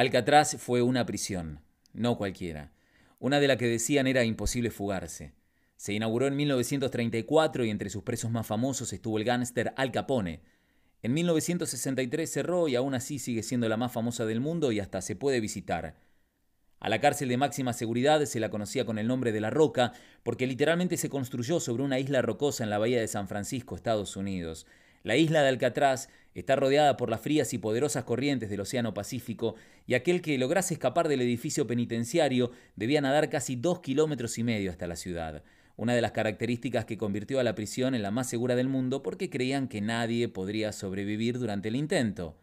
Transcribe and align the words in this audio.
Alcatraz 0.00 0.56
fue 0.56 0.80
una 0.80 1.04
prisión, 1.04 1.60
no 1.92 2.16
cualquiera, 2.16 2.72
una 3.18 3.38
de 3.38 3.46
la 3.46 3.58
que 3.58 3.66
decían 3.66 4.06
era 4.06 4.24
imposible 4.24 4.70
fugarse. 4.70 5.34
Se 5.76 5.92
inauguró 5.92 6.26
en 6.26 6.36
1934 6.36 7.66
y 7.66 7.70
entre 7.70 7.90
sus 7.90 8.02
presos 8.02 8.30
más 8.30 8.46
famosos 8.46 8.94
estuvo 8.94 9.18
el 9.18 9.24
gánster 9.24 9.74
Al 9.76 9.92
Capone. 9.92 10.40
En 11.02 11.12
1963 11.12 12.32
cerró 12.32 12.66
y 12.66 12.76
aún 12.76 12.94
así 12.94 13.18
sigue 13.18 13.42
siendo 13.42 13.68
la 13.68 13.76
más 13.76 13.92
famosa 13.92 14.24
del 14.24 14.40
mundo 14.40 14.72
y 14.72 14.80
hasta 14.80 15.02
se 15.02 15.16
puede 15.16 15.38
visitar. 15.38 15.98
A 16.78 16.88
la 16.88 16.98
cárcel 16.98 17.28
de 17.28 17.36
máxima 17.36 17.74
seguridad 17.74 18.24
se 18.24 18.40
la 18.40 18.48
conocía 18.48 18.86
con 18.86 18.98
el 18.98 19.06
nombre 19.06 19.32
de 19.32 19.42
La 19.42 19.50
Roca 19.50 19.92
porque 20.22 20.46
literalmente 20.46 20.96
se 20.96 21.10
construyó 21.10 21.60
sobre 21.60 21.82
una 21.82 21.98
isla 21.98 22.22
rocosa 22.22 22.64
en 22.64 22.70
la 22.70 22.78
bahía 22.78 23.00
de 23.00 23.06
San 23.06 23.28
Francisco, 23.28 23.76
Estados 23.76 24.16
Unidos. 24.16 24.66
La 25.02 25.16
isla 25.16 25.42
de 25.42 25.48
Alcatraz 25.48 26.08
está 26.34 26.56
rodeada 26.56 26.96
por 26.96 27.10
las 27.10 27.20
frías 27.20 27.52
y 27.54 27.58
poderosas 27.58 28.04
corrientes 28.04 28.50
del 28.50 28.60
Océano 28.60 28.94
Pacífico 28.94 29.54
y 29.86 29.94
aquel 29.94 30.20
que 30.20 30.38
lograse 30.38 30.74
escapar 30.74 31.08
del 31.08 31.22
edificio 31.22 31.66
penitenciario 31.66 32.52
debía 32.76 33.00
nadar 33.00 33.30
casi 33.30 33.56
dos 33.56 33.80
kilómetros 33.80 34.38
y 34.38 34.44
medio 34.44 34.70
hasta 34.70 34.86
la 34.86 34.96
ciudad, 34.96 35.42
una 35.76 35.94
de 35.94 36.02
las 36.02 36.12
características 36.12 36.84
que 36.84 36.98
convirtió 36.98 37.40
a 37.40 37.44
la 37.44 37.54
prisión 37.54 37.94
en 37.94 38.02
la 38.02 38.10
más 38.10 38.28
segura 38.28 38.54
del 38.54 38.68
mundo 38.68 39.02
porque 39.02 39.30
creían 39.30 39.68
que 39.68 39.80
nadie 39.80 40.28
podría 40.28 40.72
sobrevivir 40.72 41.38
durante 41.38 41.68
el 41.68 41.76
intento. 41.76 42.36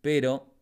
Pero, 0.00 0.54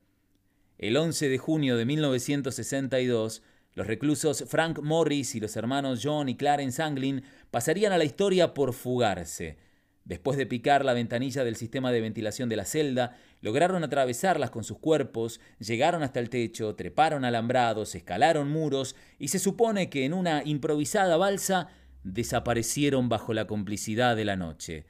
el 0.79 0.97
11 0.97 1.29
de 1.29 1.39
junio 1.39 1.77
de 1.77 1.85
1962, 1.85 3.43
los 3.75 3.87
reclusos 3.87 4.45
Frank 4.49 4.81
Morris 4.81 5.35
y 5.35 5.41
los 5.41 5.57
hermanos 5.57 6.01
John 6.03 6.29
y 6.29 6.37
Clarence 6.37 6.83
Anglin 6.83 7.23
pasarían 7.51 7.93
a 7.93 7.99
la 7.99 8.05
historia 8.05 8.55
por 8.55 8.73
fugarse, 8.73 9.59
Después 10.05 10.37
de 10.37 10.45
picar 10.45 10.85
la 10.85 10.93
ventanilla 10.93 11.45
del 11.45 11.57
sistema 11.57 11.91
de 11.91 12.03
ventilación 12.03 12.51
de 12.51 12.57
la 12.57 12.67
celda, 12.67 13.17
lograron 13.41 13.83
atravesarlas 13.85 14.51
con 14.51 14.63
sus 14.63 14.79
cuerpos, 14.79 15.41
llegaron 15.59 16.03
hasta 16.03 16.21
el 16.21 16.29
techo, 16.29 16.75
treparon 16.75 17.25
alambrados, 17.25 17.95
escalaron 17.95 18.51
muros 18.51 18.97
y 19.19 19.29
se 19.29 19.39
supone 19.39 19.89
que 19.89 20.05
en 20.05 20.13
una 20.13 20.43
improvisada 20.45 21.17
balsa 21.17 21.69
desaparecieron 22.03 23.09
bajo 23.09 23.33
la 23.33 23.47
complicidad 23.47 24.15
de 24.15 24.27
la 24.27 24.37
noche. 24.37 24.85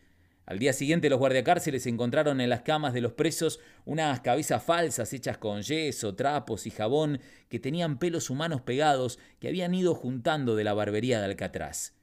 Al 0.46 0.58
día 0.58 0.72
siguiente 0.72 1.08
los 1.08 1.20
guardiacárceles 1.20 1.86
encontraron 1.86 2.40
en 2.40 2.50
las 2.50 2.62
camas 2.62 2.92
de 2.92 3.00
los 3.00 3.12
presos 3.12 3.60
unas 3.84 4.20
cabezas 4.20 4.62
falsas 4.62 5.12
hechas 5.12 5.38
con 5.38 5.62
yeso, 5.62 6.16
trapos 6.16 6.66
y 6.66 6.70
jabón 6.70 7.20
que 7.48 7.60
tenían 7.60 7.98
pelos 7.98 8.28
humanos 8.30 8.60
pegados 8.60 9.18
que 9.38 9.48
habían 9.48 9.74
ido 9.74 9.94
juntando 9.94 10.54
de 10.56 10.64
la 10.64 10.74
barbería 10.74 11.20
de 11.20 11.26
Alcatraz. 11.26 11.94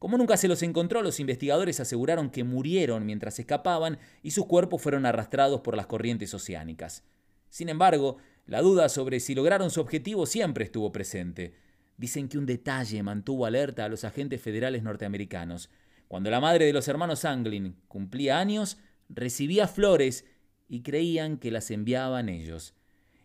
Como 0.00 0.16
nunca 0.16 0.38
se 0.38 0.48
los 0.48 0.62
encontró, 0.62 1.02
los 1.02 1.20
investigadores 1.20 1.78
aseguraron 1.78 2.30
que 2.30 2.42
murieron 2.42 3.04
mientras 3.04 3.38
escapaban 3.38 3.98
y 4.22 4.30
sus 4.30 4.46
cuerpos 4.46 4.80
fueron 4.80 5.04
arrastrados 5.04 5.60
por 5.60 5.76
las 5.76 5.86
corrientes 5.86 6.32
oceánicas. 6.32 7.04
Sin 7.50 7.68
embargo, 7.68 8.16
la 8.46 8.62
duda 8.62 8.88
sobre 8.88 9.20
si 9.20 9.34
lograron 9.34 9.70
su 9.70 9.78
objetivo 9.78 10.24
siempre 10.24 10.64
estuvo 10.64 10.90
presente. 10.90 11.52
Dicen 11.98 12.30
que 12.30 12.38
un 12.38 12.46
detalle 12.46 13.02
mantuvo 13.02 13.44
alerta 13.44 13.84
a 13.84 13.90
los 13.90 14.04
agentes 14.04 14.40
federales 14.40 14.82
norteamericanos. 14.82 15.68
Cuando 16.08 16.30
la 16.30 16.40
madre 16.40 16.64
de 16.64 16.72
los 16.72 16.88
hermanos 16.88 17.26
Anglin 17.26 17.76
cumplía 17.86 18.38
años, 18.38 18.78
recibía 19.10 19.68
flores 19.68 20.24
y 20.66 20.80
creían 20.80 21.36
que 21.36 21.50
las 21.50 21.70
enviaban 21.70 22.30
ellos. 22.30 22.72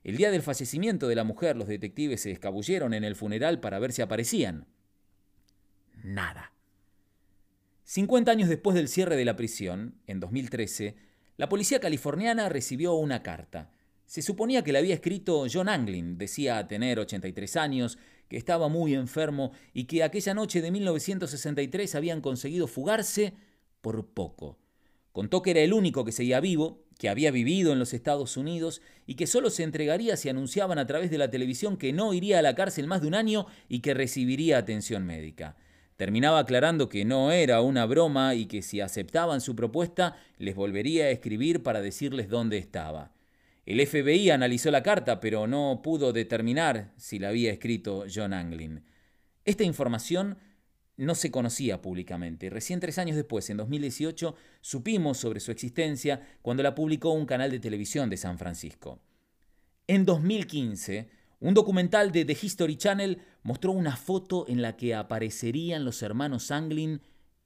El 0.03 0.17
día 0.17 0.29
del 0.29 0.41
fallecimiento 0.41 1.07
de 1.07 1.15
la 1.15 1.23
mujer, 1.23 1.55
los 1.55 1.69
detectives 1.69 2.19
se 2.19 2.31
escabulleron 2.31 2.93
en 2.93 3.05
el 3.05 3.15
funeral 3.15 3.61
para 3.61 3.79
ver 3.79 3.93
si 3.93 4.01
aparecían. 4.01 4.67
Nada. 6.03 6.51
50 7.95 8.29
años 8.29 8.49
después 8.49 8.75
del 8.75 8.89
cierre 8.89 9.15
de 9.15 9.23
la 9.23 9.37
prisión, 9.37 9.95
en 10.05 10.19
2013, 10.19 10.97
la 11.37 11.47
policía 11.47 11.79
californiana 11.79 12.49
recibió 12.49 12.93
una 12.95 13.23
carta. 13.23 13.71
Se 14.05 14.21
suponía 14.21 14.65
que 14.65 14.73
la 14.73 14.79
había 14.79 14.95
escrito 14.95 15.45
John 15.49 15.69
Anglin, 15.69 16.17
decía 16.17 16.67
tener 16.67 16.99
83 16.99 17.55
años, 17.55 17.97
que 18.27 18.35
estaba 18.35 18.67
muy 18.67 18.93
enfermo 18.95 19.53
y 19.73 19.85
que 19.85 20.03
aquella 20.03 20.33
noche 20.33 20.61
de 20.61 20.71
1963 20.71 21.95
habían 21.95 22.19
conseguido 22.19 22.67
fugarse 22.67 23.31
por 23.79 24.05
poco. 24.07 24.59
Contó 25.13 25.41
que 25.41 25.51
era 25.51 25.61
el 25.61 25.71
único 25.71 26.03
que 26.03 26.11
seguía 26.11 26.41
vivo, 26.41 26.83
que 26.99 27.07
había 27.07 27.31
vivido 27.31 27.71
en 27.71 27.79
los 27.79 27.93
Estados 27.93 28.35
Unidos 28.35 28.81
y 29.07 29.15
que 29.15 29.25
solo 29.25 29.49
se 29.49 29.63
entregaría 29.63 30.17
si 30.17 30.27
anunciaban 30.27 30.79
a 30.79 30.85
través 30.85 31.11
de 31.11 31.17
la 31.17 31.31
televisión 31.31 31.77
que 31.77 31.93
no 31.93 32.13
iría 32.13 32.39
a 32.39 32.41
la 32.41 32.55
cárcel 32.55 32.87
más 32.87 32.99
de 32.99 33.07
un 33.07 33.15
año 33.15 33.47
y 33.69 33.79
que 33.79 33.93
recibiría 33.93 34.57
atención 34.57 35.05
médica. 35.05 35.55
Terminaba 35.97 36.39
aclarando 36.39 36.89
que 36.89 37.05
no 37.05 37.31
era 37.31 37.61
una 37.61 37.85
broma 37.85 38.35
y 38.35 38.47
que 38.47 38.61
si 38.61 38.81
aceptaban 38.81 39.39
su 39.39 39.55
propuesta 39.55 40.17
les 40.37 40.55
volvería 40.55 41.05
a 41.05 41.09
escribir 41.09 41.63
para 41.63 41.81
decirles 41.81 42.27
dónde 42.27 42.57
estaba. 42.57 43.11
El 43.65 43.85
FBI 43.85 44.29
analizó 44.29 44.69
la 44.71 44.83
carta, 44.83 45.19
pero 45.19 45.47
no 45.47 45.81
pudo 45.83 46.13
determinar 46.13 46.93
si 46.97 47.17
la 47.17 47.29
había 47.29 47.51
escrito 47.51 48.05
John 48.13 48.33
Anglin. 48.33 48.83
Esta 49.45 49.63
información 49.63 50.37
no 50.97 51.15
se 51.15 51.31
conocía 51.31 51.81
públicamente. 51.81 52.49
Recién 52.49 52.79
tres 52.79 52.97
años 52.97 53.15
después, 53.15 53.49
en 53.49 53.57
2018, 53.57 54.35
supimos 54.61 55.17
sobre 55.17 55.39
su 55.39 55.51
existencia 55.51 56.21
cuando 56.41 56.63
la 56.63 56.75
publicó 56.75 57.11
un 57.11 57.25
canal 57.25 57.51
de 57.51 57.59
televisión 57.59 58.09
de 58.09 58.17
San 58.17 58.37
Francisco. 58.37 58.99
En 59.87 60.05
2015, 60.05 61.09
un 61.39 61.53
documental 61.53 62.11
de 62.11 62.25
The 62.25 62.37
History 62.41 62.77
Channel 62.77 63.21
mostró 63.43 63.71
una 63.71 63.95
foto 63.95 64.45
en 64.47 64.61
la 64.61 64.75
que 64.77 64.95
aparecerían 64.95 65.85
los 65.85 66.01
hermanos 66.01 66.51
Anglin 66.51 67.01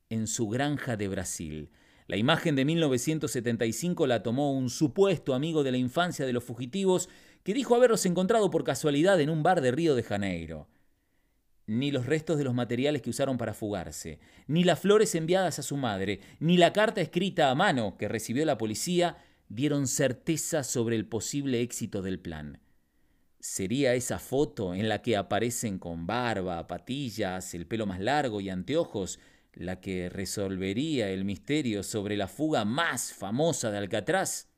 en 0.10 0.28
su 0.28 0.48
granja 0.48 0.98
de 0.98 1.08
Brasil. 1.08 1.72
La 2.08 2.18
imagen 2.18 2.56
de 2.56 2.66
1975 2.66 4.08
la 4.08 4.24
tomó 4.24 4.52
un 4.52 4.70
supuesto 4.70 5.36
amigo 5.36 5.64
de 5.64 5.72
la 5.72 5.78
infancia 5.78 6.26
de 6.26 6.34
los 6.34 6.44
fugitivos 6.44 7.10
que 7.44 7.54
dijo 7.54 7.76
haberlos 7.76 8.06
encontrado 8.06 8.50
por 8.50 8.64
casualidad 8.64 9.20
en 9.22 9.30
un 9.30 9.44
bar 9.44 9.62
de 9.62 9.72
Río 9.72 9.96
de 9.96 10.04
Janeiro. 10.04 10.68
Ni 11.68 11.92
los 11.92 12.08
restos 12.08 12.40
de 12.40 12.44
los 12.44 12.56
materiales 12.56 13.04
que 13.04 13.12
usaron 13.12 13.38
para 13.38 13.54
fugarse, 13.54 14.20
ni 14.48 14.64
las 14.64 14.80
flores 14.80 15.14
enviadas 15.14 15.60
a 15.60 15.64
su 15.64 15.78
madre, 15.78 16.20
ni 16.40 16.58
la 16.58 16.74
carta 16.74 17.00
escrita 17.00 17.52
a 17.52 17.56
mano 17.56 17.96
que 17.96 18.08
recibió 18.08 18.44
la 18.44 18.58
policía 18.58 19.18
dieron 19.50 19.88
certeza 19.88 20.64
sobre 20.64 20.96
el 20.96 21.06
posible 21.06 21.62
éxito 21.62 22.02
del 22.02 22.20
plan. 22.20 22.60
¿Sería 23.40 23.94
esa 23.94 24.20
foto 24.20 24.74
en 24.76 24.90
la 24.90 25.02
que 25.02 25.16
aparecen 25.16 25.80
con 25.80 26.06
barba, 26.06 26.68
patillas, 26.68 27.54
el 27.54 27.66
pelo 27.68 27.86
más 27.86 28.02
largo 28.02 28.42
y 28.42 28.50
anteojos 28.50 29.20
la 29.54 29.80
que 29.80 30.10
resolvería 30.10 31.10
el 31.10 31.24
misterio 31.24 31.84
sobre 31.84 32.18
la 32.18 32.28
fuga 32.28 32.66
más 32.66 33.14
famosa 33.14 33.72
de 33.72 33.78
Alcatraz? 33.78 34.50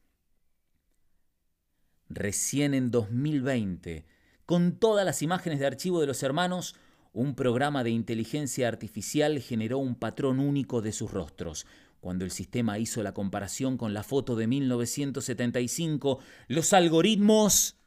Recién 2.10 2.74
en 2.74 2.90
2020, 2.90 4.06
con 4.46 4.78
todas 4.78 5.06
las 5.06 5.22
imágenes 5.22 5.60
de 5.60 5.68
archivo 5.68 6.02
de 6.02 6.08
los 6.08 6.24
hermanos, 6.24 6.76
un 7.14 7.36
programa 7.36 7.84
de 7.84 7.92
inteligencia 7.92 8.68
artificial 8.68 9.40
generó 9.42 9.78
un 9.78 9.96
patrón 9.96 10.40
único 10.40 10.82
de 10.82 10.92
sus 10.92 11.12
rostros. 11.12 11.68
Cuando 12.00 12.26
el 12.26 12.32
sistema 12.32 12.80
hizo 12.80 13.04
la 13.04 13.14
comparación 13.14 13.78
con 13.78 13.94
la 13.94 14.02
foto 14.02 14.36
de 14.36 14.48
1975, 14.48 16.20
los 16.48 16.74
algoritmos 16.74 17.81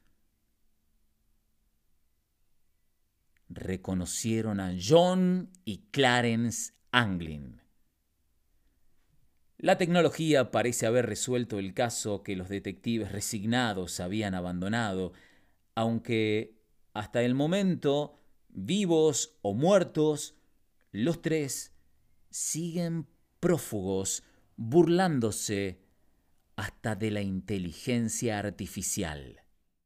reconocieron 3.48 4.60
a 4.60 4.74
John 4.80 5.50
y 5.64 5.86
Clarence 5.90 6.72
Anglin. 6.90 7.60
La 9.58 9.78
tecnología 9.78 10.50
parece 10.50 10.86
haber 10.86 11.06
resuelto 11.06 11.58
el 11.58 11.72
caso 11.72 12.22
que 12.22 12.36
los 12.36 12.48
detectives 12.48 13.12
resignados 13.12 14.00
habían 14.00 14.34
abandonado, 14.34 15.12
aunque 15.74 16.60
hasta 16.92 17.22
el 17.22 17.34
momento, 17.34 18.20
vivos 18.48 19.38
o 19.42 19.54
muertos, 19.54 20.36
los 20.92 21.22
tres 21.22 21.72
siguen 22.30 23.06
prófugos, 23.40 24.22
burlándose 24.56 25.80
hasta 26.56 26.94
de 26.94 27.10
la 27.10 27.22
inteligencia 27.22 28.38
artificial. 28.38 29.43